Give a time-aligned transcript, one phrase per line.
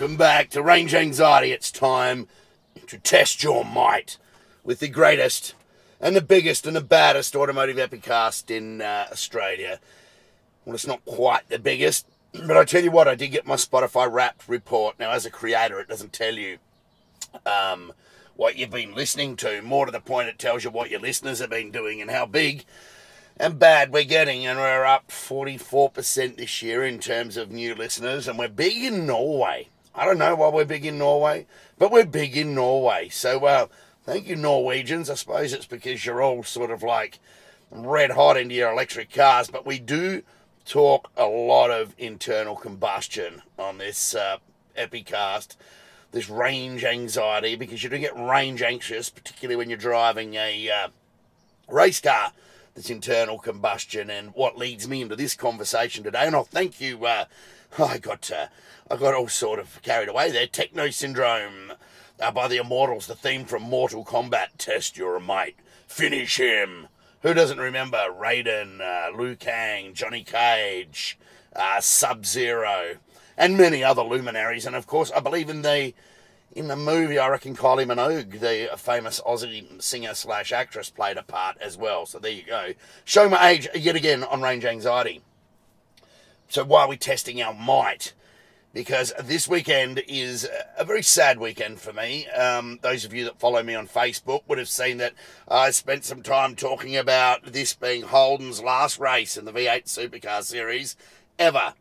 [0.00, 1.52] Welcome back to Range Anxiety.
[1.52, 2.26] It's time
[2.86, 4.16] to test your might
[4.64, 5.54] with the greatest
[6.00, 9.78] and the biggest and the baddest automotive epicast in uh, Australia.
[10.64, 12.06] Well, it's not quite the biggest,
[12.46, 14.98] but I tell you what, I did get my Spotify Wrapped report.
[14.98, 16.58] Now, as a creator, it doesn't tell you
[17.44, 17.92] um,
[18.36, 19.62] what you've been listening to.
[19.62, 22.26] More to the point, it tells you what your listeners have been doing and how
[22.26, 22.64] big
[23.36, 24.46] and bad we're getting.
[24.46, 29.06] And we're up 44% this year in terms of new listeners, and we're big in
[29.06, 29.68] Norway.
[29.94, 31.46] I don't know why we're big in Norway,
[31.78, 33.08] but we're big in Norway.
[33.08, 33.66] So, uh,
[34.04, 35.10] thank you, Norwegians.
[35.10, 37.18] I suppose it's because you're all sort of like
[37.72, 40.22] red hot into your electric cars, but we do
[40.64, 44.38] talk a lot of internal combustion on this uh,
[44.76, 45.56] Epicast,
[46.12, 50.88] this range anxiety, because you do get range anxious, particularly when you're driving a uh,
[51.68, 52.32] race car
[52.74, 56.26] that's internal combustion, and what leads me into this conversation today.
[56.26, 57.04] And I'll thank you.
[57.04, 57.24] Uh,
[57.78, 58.46] I got uh,
[58.90, 60.46] I got all sort of carried away there.
[60.46, 61.72] Techno Syndrome
[62.20, 64.48] uh, by the Immortals, the theme from Mortal Kombat.
[64.58, 66.88] Test your might, finish him.
[67.22, 71.18] Who doesn't remember Raiden, uh, Liu Kang, Johnny Cage,
[71.54, 72.96] uh, Sub Zero,
[73.36, 74.64] and many other luminaries?
[74.64, 75.92] And of course, I believe in the
[76.52, 81.22] in the movie, I reckon Kylie Minogue, the famous Aussie singer slash actress, played a
[81.22, 82.06] part as well.
[82.06, 82.72] So there you go.
[83.04, 85.20] Show my age yet again on range anxiety.
[86.48, 88.14] So why are we testing our might?
[88.72, 92.28] Because this weekend is a very sad weekend for me.
[92.28, 95.14] Um, those of you that follow me on Facebook would have seen that
[95.48, 100.44] I spent some time talking about this being Holden's last race in the V8 Supercar
[100.44, 100.96] Series
[101.36, 101.74] ever.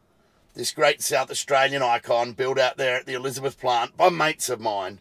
[0.56, 4.60] This great South Australian icon built out there at the Elizabeth plant by mates of
[4.60, 5.00] mine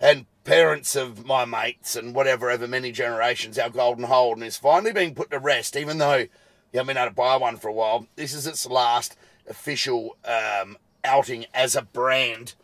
[0.00, 4.92] and parents of my mates and whatever, over many generations, our Golden Holden is finally
[4.92, 6.28] being put to rest, even though you
[6.74, 8.06] haven't been able to buy one for a while.
[8.16, 9.16] This is its last
[9.48, 12.54] official um, outing as a brand.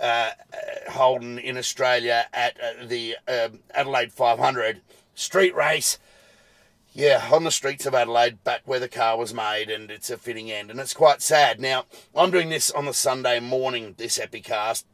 [0.00, 0.30] Uh,
[0.90, 4.80] Holden in Australia at uh, the um, Adelaide 500
[5.14, 5.98] street race.
[6.94, 10.18] Yeah, on the streets of Adelaide, back where the car was made, and it's a
[10.18, 11.58] fitting end, and it's quite sad.
[11.58, 14.84] Now, I'm doing this on the Sunday morning, this Epicast.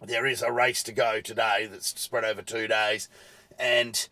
[0.00, 3.10] There is a race to go today that's spread over two days,
[3.58, 4.08] and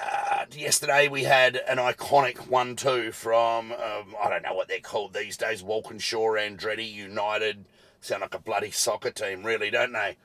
[0.00, 4.80] uh, yesterday we had an iconic 1 2 from, um, I don't know what they're
[4.80, 7.64] called these days, Walkinshaw, Andretti, United.
[8.00, 10.16] Sound like a bloody soccer team, really, don't they?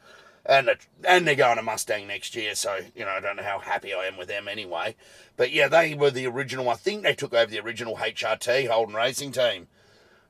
[0.45, 0.69] and
[1.07, 3.93] and they're going to Mustang next year, so you know I don't know how happy
[3.93, 4.95] I am with them anyway.
[5.37, 6.69] But yeah, they were the original.
[6.69, 9.67] I think they took over the original HRT Holden Racing team.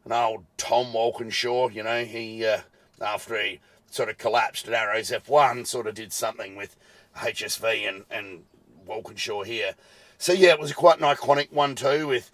[0.04, 2.62] And old Tom Walkinshaw, you know, he uh,
[3.00, 3.60] after he
[3.90, 6.76] sort of collapsed at Arrows F1, sort of did something with
[7.18, 8.44] HSV and and
[8.86, 9.76] Walkinshaw here.
[10.18, 12.32] So yeah, it was quite an iconic one too, with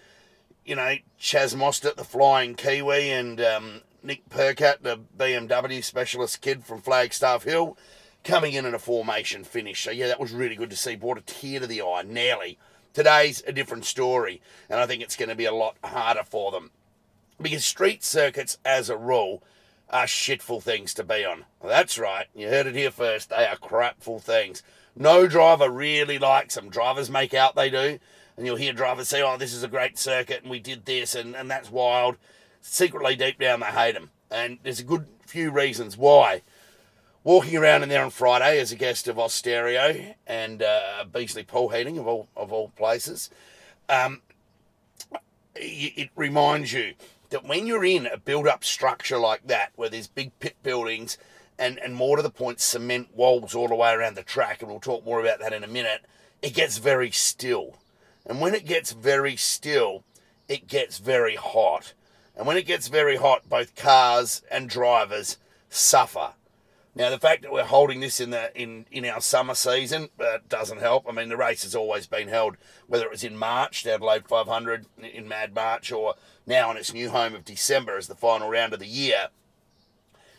[0.66, 6.64] you know Chaz Mostert, the Flying Kiwi, and um, Nick Percat, the BMW specialist kid
[6.64, 7.78] from Flagstaff Hill,
[8.24, 9.84] coming in in a formation finish.
[9.84, 10.96] So, yeah, that was really good to see.
[10.96, 12.58] Brought a tear to the eye, nearly.
[12.94, 16.52] Today's a different story, and I think it's going to be a lot harder for
[16.52, 16.72] them.
[17.40, 19.44] Because street circuits, as a rule,
[19.90, 21.46] are shitful things to be on.
[21.64, 23.30] That's right, you heard it here first.
[23.30, 24.64] They are crapful things.
[24.98, 26.70] No driver really likes them.
[26.70, 28.00] Drivers make out they do,
[28.36, 31.14] and you'll hear drivers say, oh, this is a great circuit, and we did this,
[31.16, 32.18] and, and that's wild
[32.62, 36.42] secretly deep down they hate them, And there's a good few reasons why.
[37.24, 41.70] Walking around in there on Friday as a guest of Austereo and uh, Beasley Pool
[41.70, 43.30] Heating of all of all places,
[43.90, 44.22] um,
[45.56, 46.94] it reminds you
[47.30, 51.18] that when you're in a build-up structure like that, where there's big pit buildings
[51.60, 54.70] and, and more to the point, cement walls all the way around the track, and
[54.70, 56.02] we'll talk more about that in a minute,
[56.42, 57.78] it gets very still.
[58.26, 60.04] And when it gets very still,
[60.48, 61.94] it gets very hot.
[62.36, 65.38] And when it gets very hot, both cars and drivers
[65.70, 66.34] suffer.
[66.98, 70.40] Now, the fact that we're holding this in the in, in our summer season uh,
[70.50, 71.06] doesn't help.
[71.08, 72.58] I mean, the race has always been held,
[72.88, 76.16] whether it was in March, the Adelaide 500 in Mad March, or
[76.48, 79.28] now in its new home of December as the final round of the year.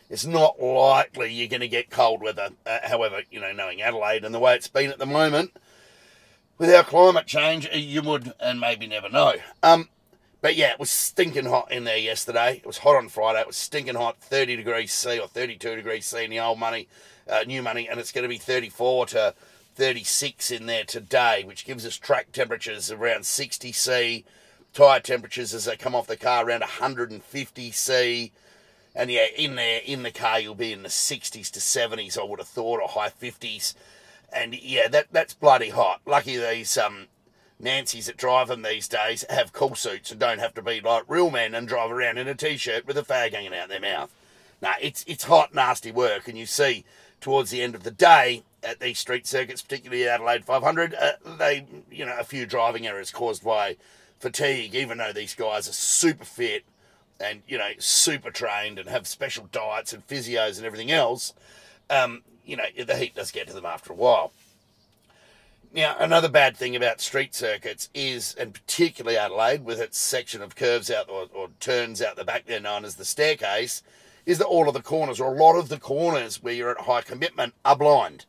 [0.09, 2.49] It's not likely you're going to get cold weather.
[2.65, 5.55] Uh, however, you know, knowing Adelaide and the way it's been at the moment,
[6.57, 9.35] with our climate change, you would and maybe never know.
[9.61, 9.87] Um,
[10.41, 12.57] but yeah, it was stinking hot in there yesterday.
[12.57, 13.41] It was hot on Friday.
[13.41, 16.87] It was stinking hot, 30 degrees C or 32 degrees C in the old money,
[17.29, 19.33] uh, new money, and it's going to be 34 to
[19.75, 24.25] 36 in there today, which gives us track temperatures around 60 C,
[24.73, 28.31] tyre temperatures as they come off the car around 150 C.
[28.95, 32.23] And yeah, in there, in the car, you'll be in the 60s to 70s, I
[32.23, 33.73] would have thought, or high 50s.
[34.33, 36.01] And yeah, that that's bloody hot.
[36.05, 37.07] Lucky these um,
[37.59, 41.03] Nancy's that drive them these days have cool suits and don't have to be like
[41.07, 44.11] real men and drive around in a t-shirt with a fag hanging out their mouth.
[44.61, 46.85] Now it's it's hot, nasty work, and you see
[47.21, 51.65] towards the end of the day at these street circuits, particularly Adelaide 500, uh, they
[51.91, 53.77] you know a few driving errors caused by
[54.19, 56.63] fatigue, even though these guys are super fit
[57.19, 61.33] and you know super trained and have special diets and physios and everything else.
[61.89, 64.31] Um, you know the heat does get to them after a while.
[65.71, 70.55] Now, another bad thing about street circuits is, and particularly Adelaide, with its section of
[70.55, 73.83] curves out or, or, turns out the back there known as the staircase,
[74.25, 76.85] is that all of the corners, or a lot of the corners where you're at
[76.85, 78.25] high commitment, are blind.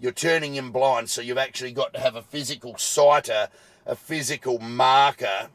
[0.00, 3.50] You're turning in blind, so you've actually got to have a physical sighter,
[3.86, 5.50] a physical marker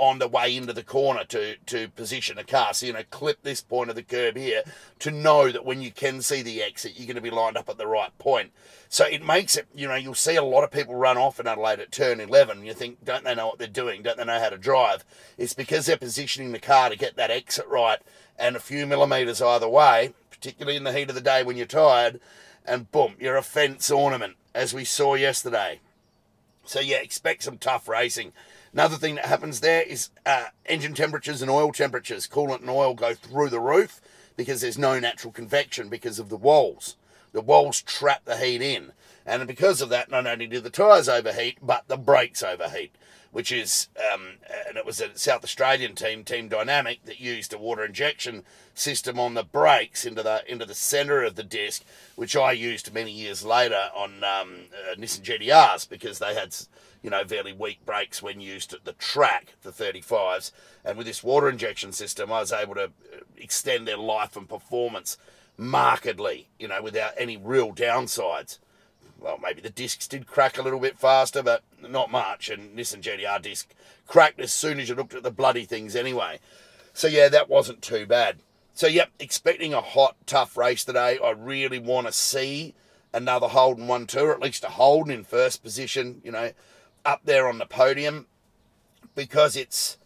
[0.00, 2.72] on the way into the corner to, to position a car.
[2.72, 4.62] So, you know, clip this point of the curb here
[5.00, 7.68] to know that when you can see the exit, you're going to be lined up
[7.68, 8.50] at the right point.
[8.88, 11.46] So it makes it, you know, you'll see a lot of people run off in
[11.46, 12.64] Adelaide at turn 11.
[12.64, 14.02] You think, don't they know what they're doing?
[14.02, 15.04] Don't they know how to drive?
[15.36, 17.98] It's because they're positioning the car to get that exit right
[18.38, 21.66] and a few millimetres either way, particularly in the heat of the day when you're
[21.66, 22.20] tired,
[22.64, 25.80] and boom, you're a fence ornament, as we saw yesterday.
[26.64, 28.32] So, yeah, expect some tough racing.
[28.72, 32.28] Another thing that happens there is uh, engine temperatures and oil temperatures.
[32.28, 34.00] Coolant and oil go through the roof
[34.36, 36.96] because there's no natural convection because of the walls.
[37.32, 38.92] The walls trap the heat in.
[39.26, 42.94] And because of that, not only do the tyres overheat, but the brakes overheat,
[43.32, 44.38] which is, um,
[44.68, 48.44] and it was a South Australian team, Team Dynamic, that used a water injection
[48.74, 51.82] system on the brakes into the into the centre of the disc,
[52.16, 56.54] which I used many years later on um, uh, Nissan GTRs because they had
[57.02, 60.52] you know, fairly weak brakes when used at the track, the 35s.
[60.84, 64.48] And with this water injection system, I was able to uh, extend their life and
[64.48, 65.16] performance
[65.56, 68.58] markedly, you know, without any real downsides.
[69.20, 72.48] Well, maybe the discs did crack a little bit faster, but not much.
[72.48, 73.72] And this Nissan GTR disc
[74.06, 76.40] cracked as soon as you looked at the bloody things anyway.
[76.92, 78.38] So, yeah, that wasn't too bad.
[78.72, 81.18] So, yep, expecting a hot, tough race today.
[81.22, 82.74] I really want to see
[83.12, 86.52] another Holden 1 2, or at least a Holden in first position, you know,
[87.04, 88.26] up there on the podium
[89.14, 89.98] because it's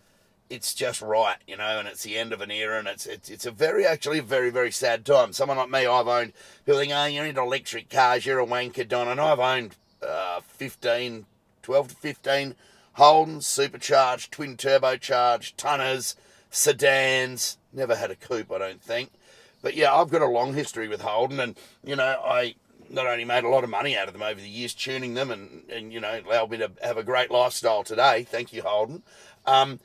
[0.55, 3.29] it's just right, you know, and it's the end of an era, and it's it's
[3.29, 5.33] it's a very actually a very very sad time.
[5.33, 6.33] Someone like me, I've owned
[6.65, 10.41] people think, oh, you're into electric cars, you're a wanker, Don, and I've owned uh,
[10.41, 11.27] 15,
[11.63, 12.55] 12 to 15
[12.99, 16.15] Holdens, supercharged, twin turbocharged, tonners,
[16.51, 17.59] sedans.
[17.73, 19.11] Never had a coupe, I don't think.
[19.63, 22.55] But yeah, I've got a long history with Holden, and you know, I
[22.91, 25.31] not only made a lot of money out of them over the years tuning them
[25.31, 28.25] and, and you know, allowed me to have a great lifestyle today.
[28.25, 29.03] Thank you, Holden.
[29.47, 29.81] Um,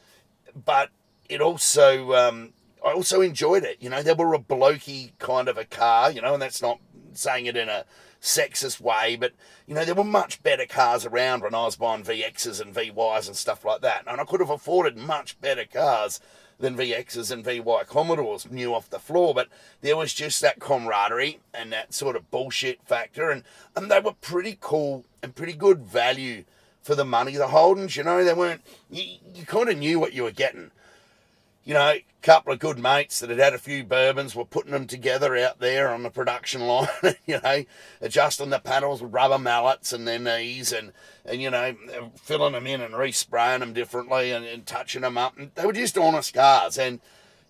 [0.56, 0.90] but
[1.28, 2.54] it also, um,
[2.86, 3.78] I also enjoyed it.
[3.80, 6.80] You know, they were a blokey kind of a car, you know, and that's not
[7.13, 7.86] saying it in a
[8.22, 9.34] sexist way, but,
[9.66, 13.28] you know, there were much better cars around when I was buying VXs and VYs
[13.28, 14.04] and stuff like that.
[14.07, 16.19] And I could have afforded much better cars
[16.60, 19.48] than VXs and VY Commodores new off the floor, but
[19.81, 23.44] there was just that camaraderie and that sort of bullshit factor, and,
[23.75, 26.44] and they were pretty cool and pretty good value
[26.89, 27.36] for the money.
[27.36, 29.03] The Holdens, you know, they weren't, you,
[29.36, 30.71] you kind of knew what you were getting
[31.69, 34.72] you know, a couple of good mates that had had a few bourbons were putting
[34.72, 36.88] them together out there on the production line,
[37.27, 37.63] you know,
[38.01, 40.91] adjusting the paddles with rubber mallets and their knees and,
[41.25, 41.75] and you know,
[42.15, 45.38] filling them in and respraying them differently and, and touching them up.
[45.38, 46.79] And they were just honest cars.
[46.79, 47.01] And,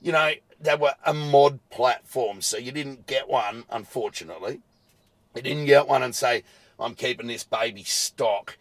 [0.02, 4.60] you know, they were a mod platform, so you didn't get one, unfortunately.
[5.34, 6.44] You didn't get one and say,
[6.78, 8.58] I'm keeping this baby stock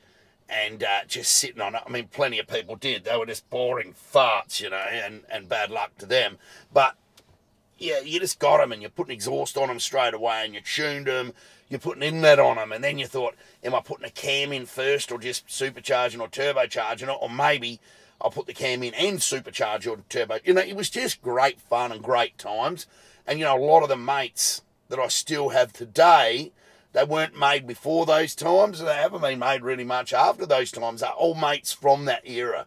[0.49, 1.83] and uh, just sitting on it.
[1.87, 3.05] I mean, plenty of people did.
[3.05, 6.39] They were just boring farts, you know, and, and bad luck to them.
[6.73, 6.97] But
[7.79, 10.55] yeah, you just got them and you put an exhaust on them straight away and
[10.55, 11.33] you tuned them.
[11.69, 14.65] You're putting inlet on them, and then you thought, am I putting a cam in
[14.65, 17.19] first or just supercharging or turbocharging it?
[17.21, 17.79] Or maybe
[18.23, 20.39] I'll put the cam in and supercharge or turbo.
[20.45, 22.87] You know, it was just great fun and great times.
[23.27, 26.53] And, you know, a lot of the mates that I still have today
[26.93, 30.73] they weren't made before those times, and they haven't been made really much after those
[30.73, 31.01] times.
[31.01, 32.67] They're all mates from that era.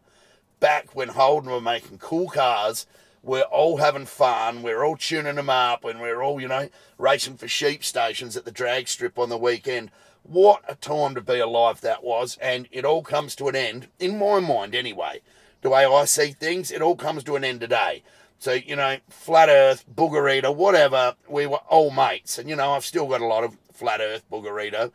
[0.60, 2.86] Back when Holden were making cool cars,
[3.24, 7.38] we're all having fun, we're all tuning them up, and we're all, you know, racing
[7.38, 9.92] for sheep stations at the drag strip on the weekend.
[10.24, 13.88] What a time to be alive that was, and it all comes to an end,
[14.00, 15.22] in my mind anyway.
[15.62, 18.04] The way I see things, it all comes to an end today.
[18.40, 22.40] So, you know, flat earth, booger eater, whatever, we were all mates.
[22.40, 24.92] And, you know, I've still got a lot of Flat Earth, Boogerito,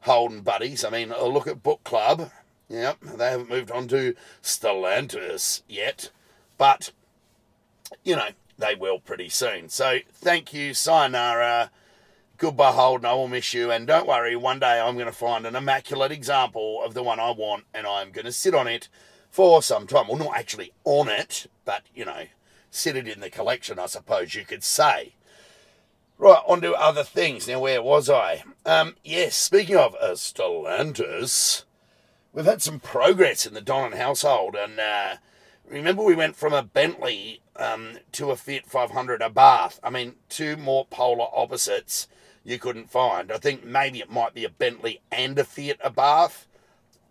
[0.00, 0.84] Holden buddies.
[0.84, 2.30] I mean, look at Book Club.
[2.68, 6.10] Yep, they haven't moved on to Stellantis yet.
[6.56, 6.92] But,
[8.04, 9.68] you know, they will pretty soon.
[9.68, 11.70] So thank you, sayonara.
[12.38, 13.06] Goodbye, Holden.
[13.06, 13.70] I will miss you.
[13.70, 17.18] And don't worry, one day I'm going to find an immaculate example of the one
[17.18, 18.88] I want, and I'm going to sit on it
[19.30, 20.08] for some time.
[20.08, 22.24] Well, not actually on it, but, you know,
[22.70, 25.14] sit it in the collection, I suppose you could say.
[26.20, 27.48] Right, on to other things.
[27.48, 28.44] Now, where was I?
[28.66, 31.64] Um, yes, speaking of uh, Stellantis,
[32.34, 34.54] we've had some progress in the Donnan household.
[34.54, 35.14] And uh,
[35.66, 39.80] remember, we went from a Bentley um, to a Fiat 500 Abarth.
[39.82, 42.06] I mean, two more polar opposites
[42.44, 43.32] you couldn't find.
[43.32, 46.44] I think maybe it might be a Bentley and a Fiat Abarth.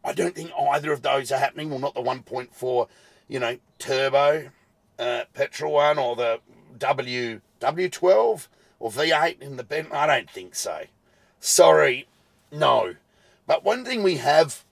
[0.05, 1.71] I don't think either of those are happening.
[1.71, 2.87] Well, not the 1.4,
[3.27, 4.51] you know, turbo
[4.99, 6.41] uh, petrol one or the
[6.77, 8.47] W W12
[8.79, 9.97] or V8 in the Bentley?
[9.97, 10.85] I don't think so.
[11.39, 12.07] Sorry,
[12.51, 12.95] no.
[13.47, 14.63] But one thing we have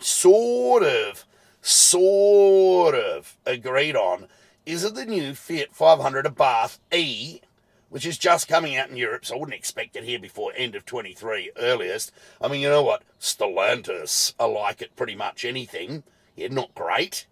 [0.00, 1.24] sort of,
[1.62, 4.26] sort of agreed on
[4.66, 7.40] is that the new Fiat 500 Abarth E,
[7.88, 10.74] which is just coming out in Europe, so I wouldn't expect it here before end
[10.74, 12.12] of 23 earliest.
[12.40, 13.02] I mean, you know what?
[13.20, 16.02] Stellantis are like it pretty much anything.
[16.36, 17.26] Yeah, not great.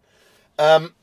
[0.58, 0.94] Um,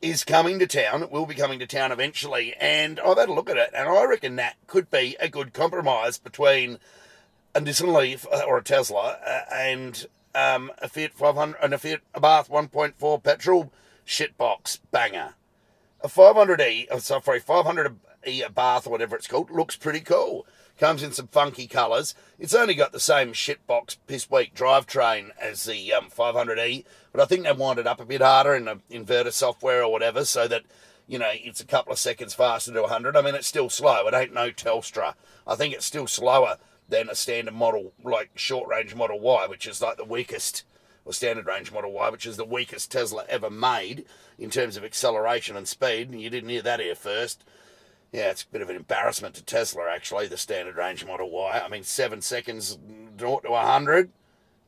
[0.00, 1.08] is coming to town.
[1.10, 4.04] Will be coming to town eventually, and I've had a look at it, and I
[4.04, 6.78] reckon that could be a good compromise between
[7.54, 11.78] a Nissan Leaf uh, or a Tesla uh, and um, a Fiat 500 and a
[11.78, 13.72] Fiat Abarth 1.4 petrol
[14.06, 15.34] shitbox banger.
[16.00, 20.46] A 500e, oh, sorry, 500e Abarth or whatever it's called looks pretty cool.
[20.78, 22.14] Comes in some funky colours.
[22.38, 27.24] It's only got the same shitbox piss weak drivetrain as the um, 500e, but I
[27.24, 30.46] think they wind it up a bit harder in the inverter software or whatever so
[30.46, 30.62] that,
[31.08, 33.16] you know, it's a couple of seconds faster to 100.
[33.16, 34.06] I mean, it's still slow.
[34.06, 35.16] It ain't no Tesla.
[35.48, 36.58] I think it's still slower
[36.88, 40.62] than a standard model, like short range Model Y, which is like the weakest,
[41.04, 44.04] or standard range Model Y, which is the weakest Tesla ever made
[44.38, 46.14] in terms of acceleration and speed.
[46.14, 47.42] You didn't hear that here first.
[48.12, 51.62] Yeah, it's a bit of an embarrassment to Tesla, actually, the standard range Model Y.
[51.64, 52.78] I mean, seven seconds
[53.18, 54.10] to 100?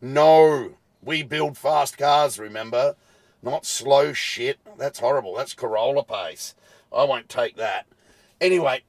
[0.00, 0.74] No.
[1.02, 2.96] We build fast cars, remember?
[3.42, 4.58] Not slow shit.
[4.76, 5.34] That's horrible.
[5.34, 6.54] That's Corolla pace.
[6.92, 7.86] I won't take that.
[8.40, 8.82] Anyway,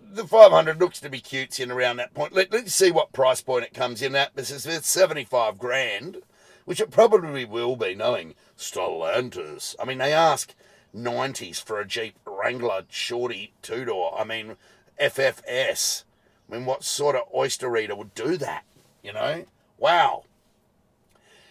[0.00, 2.32] the 500 looks to be cute in around that point.
[2.32, 4.36] Let, us see what price point it comes in at.
[4.36, 6.18] This is 75 grand,
[6.64, 9.74] which it probably will be, knowing Stellantis.
[9.80, 10.54] I mean, they ask
[10.94, 14.18] 90s for a Jeep Wrangler shorty two door.
[14.18, 14.56] I mean,
[15.00, 16.04] FFS.
[16.48, 18.64] I mean, what sort of oyster eater would do that?
[19.02, 19.44] You know?
[19.78, 20.24] Wow.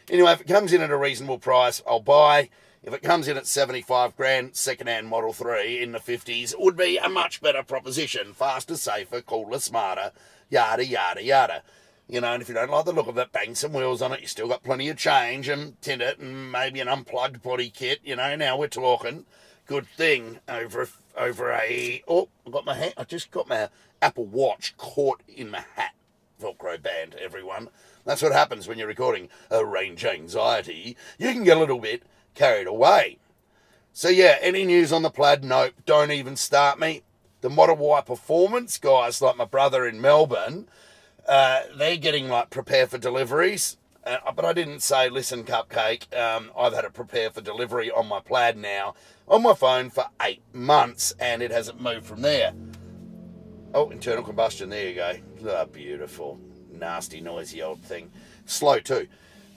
[0.10, 2.50] Anyway, if it comes in at a reasonable price, I'll buy.
[2.84, 6.98] If it comes in at 75 grand, second-hand Model 3 in the 50s would be
[6.98, 8.34] a much better proposition.
[8.34, 10.12] Faster, safer, cooler, smarter,
[10.50, 11.62] yada, yada, yada.
[12.08, 14.12] You know, and if you don't like the look of it, bang some wheels on
[14.12, 14.22] it.
[14.22, 18.00] You still got plenty of change and tint it and maybe an unplugged body kit.
[18.04, 19.26] You know, now we're talking.
[19.66, 22.04] Good thing over over a.
[22.08, 22.94] Oh, I got my hat.
[22.98, 23.70] I just got my
[24.02, 25.94] Apple Watch caught in my hat.
[26.42, 27.70] Velcro band, everyone.
[28.04, 30.98] That's what happens when you're recording a range anxiety.
[31.18, 32.04] You can get a little bit
[32.34, 33.20] carried away.
[33.94, 35.44] So yeah, any news on the plaid?
[35.44, 35.74] Nope.
[35.86, 37.04] Don't even start me.
[37.42, 40.68] The Model Y performance guys, like my brother in Melbourne,
[41.28, 43.78] uh, they're getting like prepare for deliveries.
[44.04, 48.08] Uh, but I didn't say, listen, Cupcake, um, I've had it prepare for delivery on
[48.08, 48.96] my plaid now
[49.28, 52.54] on my phone for eight months and it hasn't moved from there.
[53.74, 55.14] Oh, internal combustion, there you go.
[55.46, 56.40] Oh, beautiful.
[56.72, 58.12] Nasty, noisy old thing.
[58.46, 59.08] Slow too.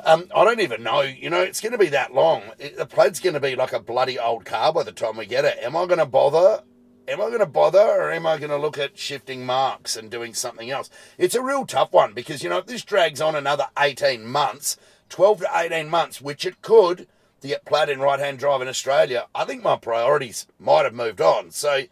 [0.04, 1.00] Um, I don't even know.
[1.00, 2.42] You know, it's going to be that long.
[2.59, 5.26] It, the plaid's going to be like a bloody old car by the time we
[5.26, 5.59] get it.
[5.62, 6.62] Am I going to bother?
[7.08, 10.11] Am I going to bother or am I going to look at shifting marks and
[10.11, 10.90] doing something else?
[11.18, 14.76] It's a real tough one because, you know, if this drags on another 18 months,
[15.08, 17.06] 12 to 18 months, which it could
[17.40, 20.94] to get plaid in right hand drive in Australia, I think my priorities might have
[20.94, 21.50] moved on.
[21.50, 21.82] So,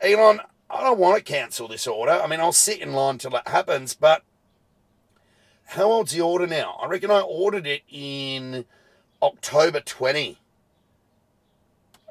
[0.00, 2.12] Elon, I don't want to cancel this order.
[2.12, 4.22] I mean, I'll sit in line till it happens, but
[5.66, 6.78] how old's the order now?
[6.80, 8.64] I reckon I ordered it in
[9.22, 10.38] October 20.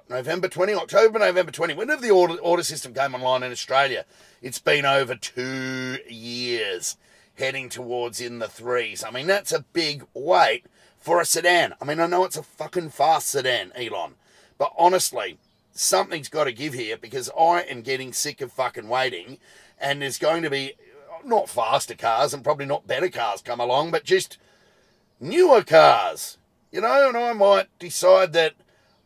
[0.07, 1.73] November 20, October, November 20.
[1.73, 4.05] Whenever the order, order system came online in Australia,
[4.41, 6.97] it's been over two years,
[7.35, 9.03] heading towards in the threes.
[9.03, 10.65] I mean, that's a big wait
[10.99, 11.73] for a sedan.
[11.81, 14.13] I mean, I know it's a fucking fast sedan, Elon,
[14.59, 15.39] but honestly,
[15.71, 19.39] something's got to give here because I am getting sick of fucking waiting,
[19.79, 20.73] and there's going to be
[21.23, 24.37] not faster cars and probably not better cars come along, but just
[25.19, 26.37] newer cars,
[26.71, 28.53] you know, and I might decide that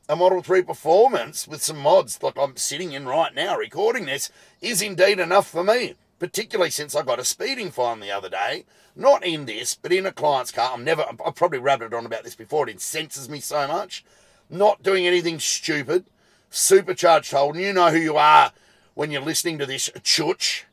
[0.09, 4.31] a Model 3 performance with some mods like I'm sitting in right now recording this
[4.59, 8.65] is indeed enough for me, particularly since I got a speeding fine the other day.
[8.95, 10.71] Not in this, but in a client's car.
[10.73, 12.67] I'm never, I've probably rabbited on about this before.
[12.67, 14.03] It incenses me so much.
[14.49, 16.05] Not doing anything stupid.
[16.49, 17.61] supercharged Holden.
[17.61, 18.51] You know who you are
[18.95, 20.63] when you're listening to this chutch.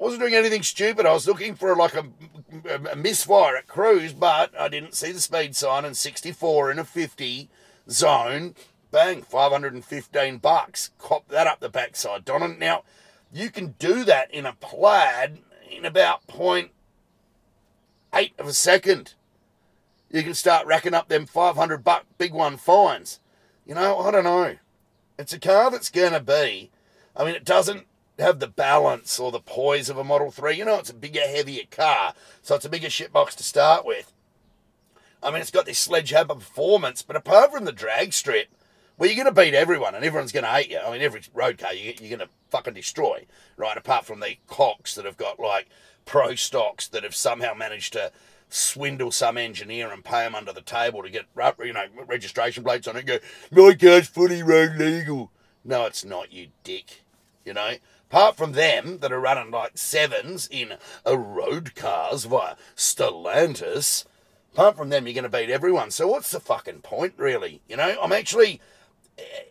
[0.00, 1.04] I wasn't doing anything stupid.
[1.04, 2.06] I was looking for like a,
[2.92, 6.84] a, misfire at cruise, but I didn't see the speed sign and 64 in a
[6.84, 7.48] 50
[7.90, 8.54] zone.
[8.90, 10.90] Bang, 515 bucks.
[10.98, 12.58] Cop that up the backside, Donnan.
[12.58, 12.84] Now,
[13.32, 15.38] you can do that in a plaid
[15.70, 16.70] in about point
[18.14, 19.14] eight of a second.
[20.10, 23.20] You can start racking up them 500 buck big one fines.
[23.66, 24.56] You know, I don't know.
[25.18, 26.70] It's a car that's going to be,
[27.16, 27.86] I mean, it doesn't
[28.18, 30.54] have the balance or the poise of a Model 3.
[30.54, 34.12] You know, it's a bigger, heavier car, so it's a bigger shitbox to start with.
[35.22, 38.48] I mean, it's got this sledgehammer performance, but apart from the drag strip,
[38.98, 40.78] well, you're going to beat everyone and everyone's going to hate you.
[40.78, 43.76] I mean, every road car you, you're going to fucking destroy, right?
[43.76, 45.68] Apart from the cocks that have got like
[46.04, 48.12] pro stocks that have somehow managed to
[48.48, 52.62] swindle some engineer and pay him under the table to get uh, you know registration
[52.62, 53.04] plates on it.
[53.04, 53.18] Go,
[53.50, 55.30] my car's fully road legal.
[55.64, 57.02] No, it's not, you dick.
[57.44, 57.74] You know,
[58.10, 64.04] Apart from them that are running like sevens in a road cars via Stellantis,
[64.56, 65.90] apart from them, you're going to beat everyone.
[65.90, 67.60] So what's the fucking point, really?
[67.68, 68.62] You know, I'm actually,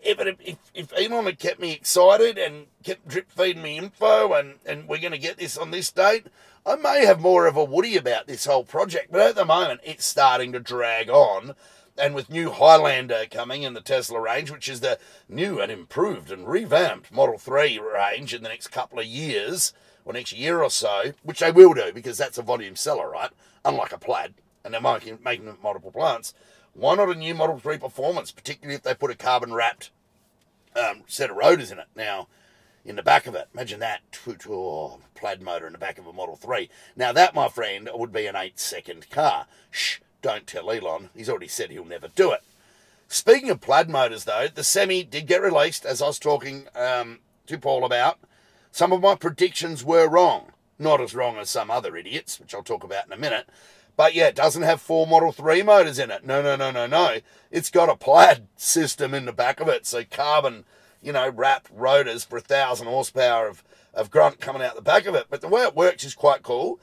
[0.04, 4.34] if, it, if, if Elon had kept me excited and kept drip feeding me info
[4.34, 6.26] and, and we're going to get this on this date,
[6.66, 9.12] I may have more of a woody about this whole project.
[9.12, 11.54] But at the moment, it's starting to drag on
[12.00, 14.98] and with new Highlander coming in the Tesla range, which is the
[15.30, 19.72] new and improved and revamped Model 3 range in the next couple of years,
[20.04, 23.30] or next year or so, which they will do because that's a volume seller, right?
[23.64, 24.34] Unlike a plaid,
[24.66, 26.34] and they're making, making multiple plants.
[26.74, 29.92] Why not a new Model 3 performance, particularly if they put a carbon wrapped
[30.76, 31.88] um, set of rotors in it?
[31.96, 32.28] Now,
[32.84, 33.48] in the back of it.
[33.54, 34.02] Imagine that.
[34.50, 36.70] Oh, plaid motor in the back of a Model 3.
[36.96, 39.48] Now, that, my friend, would be an 8 second car.
[39.72, 41.10] Shh, don't tell Elon.
[41.16, 42.44] He's already said he'll never do it.
[43.08, 47.20] Speaking of plaid motors, though, the Semi did get released, as I was talking um,
[47.48, 48.20] to Paul about.
[48.72, 50.52] Some of my predictions were wrong.
[50.78, 53.48] Not as wrong as some other idiots, which I'll talk about in a minute.
[53.98, 56.26] But yeah, it doesn't have four Model 3 motors in it.
[56.26, 57.20] No, no, no, no, no.
[57.52, 59.86] It's got a plaid system in the back of it.
[59.86, 60.66] So carbon,
[61.02, 65.06] you know, wrapped rotors for a thousand horsepower of, of grunt coming out the back
[65.06, 65.28] of it.
[65.30, 66.80] But the way it works is quite cool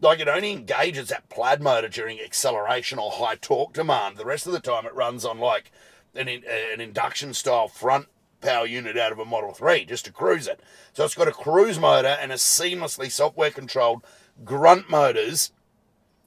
[0.00, 4.16] like it only engages that plaid motor during acceleration or high torque demand.
[4.16, 5.70] The rest of the time it runs on like
[6.14, 8.06] an, an induction style front
[8.40, 10.60] power unit out of a Model 3 just to cruise it.
[10.92, 14.04] So it's got a cruise motor and a seamlessly software controlled
[14.44, 15.52] grunt motors,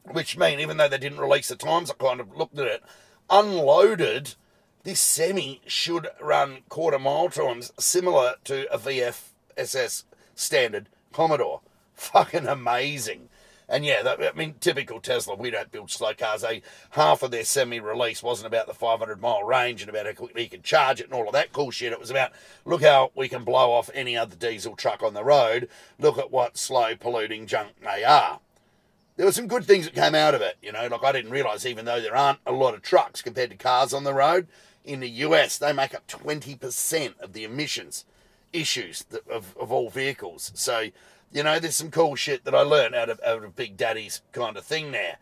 [0.03, 2.83] which mean even though they didn't release the times, I kind of looked at it,
[3.29, 4.35] unloaded,
[4.83, 10.03] this semi should run quarter mile times similar to a VFSS
[10.35, 11.61] standard Commodore.
[11.95, 13.29] Fucking amazing.
[13.69, 16.41] And yeah, that, I mean, typical Tesla, we don't build slow cars.
[16.41, 20.13] They, half of their semi release wasn't about the 500 mile range and about how
[20.13, 21.93] quickly you can charge it and all of that cool shit.
[21.93, 22.31] It was about
[22.65, 25.69] look how we can blow off any other diesel truck on the road.
[25.99, 28.39] Look at what slow polluting junk they are.
[29.19, 30.87] There were some good things that came out of it, you know.
[30.87, 33.93] Like I didn't realize, even though there aren't a lot of trucks compared to cars
[33.93, 34.47] on the road,
[34.85, 38.05] in the US they make up 20% of the emissions
[38.53, 40.53] issues of, of all vehicles.
[40.55, 40.85] So
[41.33, 44.21] you know, there's some cool shit that I learned out of, out of Big Daddy's
[44.31, 45.17] kind of thing there.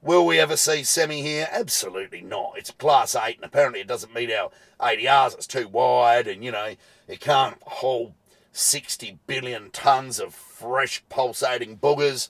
[0.00, 1.48] Will we ever see semi here?
[1.50, 2.52] Absolutely not.
[2.56, 5.34] It's class 8 and apparently it doesn't meet our ADRs.
[5.34, 6.76] It's too wide and, you know,
[7.08, 8.14] it can't hold
[8.52, 12.28] 60 billion tonnes of fresh pulsating boogers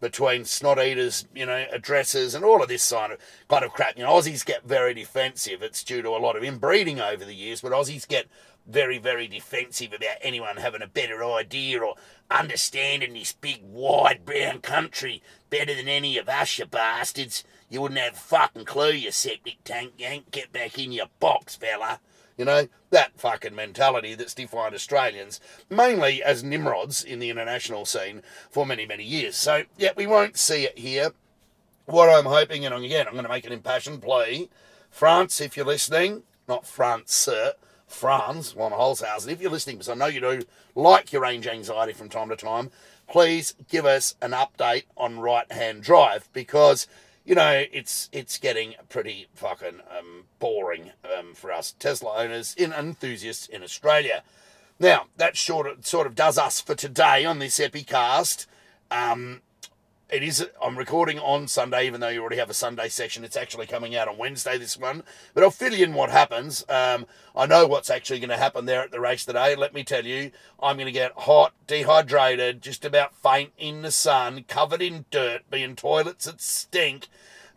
[0.00, 3.96] between snot eaters, you know, addresses and all of this kind of kind of crap.
[3.96, 5.62] You know, Aussies get very defensive.
[5.62, 8.26] It's due to a lot of inbreeding over the years, but Aussies get
[8.66, 11.94] very, very defensive about anyone having a better idea or
[12.30, 17.44] understanding this big, wide, brown country better than any of us, you bastards.
[17.68, 20.30] You wouldn't have a fucking clue, you septic tank yank.
[20.30, 22.00] Get back in your box, fella.
[22.36, 28.22] You know, that fucking mentality that's defined Australians, mainly as Nimrods in the international scene
[28.50, 29.36] for many, many years.
[29.36, 31.12] So, yeah, we won't see it here.
[31.86, 34.50] What I'm hoping, and again, I'm going to make an impassioned plea
[34.96, 37.52] France, if you're listening, not France, sir,
[37.86, 40.42] Franz von Holzhausen, if you're listening, because I know you do
[40.74, 42.70] like your range anxiety from time to time,
[43.06, 46.86] please give us an update on right hand drive because
[47.26, 52.72] you know it's it's getting pretty fucking um, boring um, for us Tesla owners and
[52.72, 54.22] enthusiasts in Australia.
[54.78, 58.46] Now that sort of sort of does us for today on this Epicast.
[58.90, 59.42] Um,
[60.08, 63.36] it is i'm recording on sunday even though you already have a sunday session it's
[63.36, 65.02] actually coming out on wednesday this one
[65.34, 68.66] but i'll fill you in what happens um, i know what's actually going to happen
[68.66, 70.30] there at the race today let me tell you
[70.62, 75.42] i'm going to get hot dehydrated just about faint in the sun covered in dirt
[75.50, 77.08] be in toilets that stink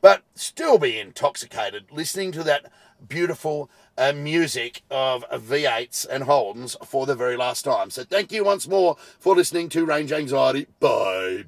[0.01, 2.71] but still be intoxicated listening to that
[3.07, 7.89] beautiful uh, music of V8s and Holdens for the very last time.
[7.89, 10.67] So thank you once more for listening to Range Anxiety.
[10.81, 11.45] Bye.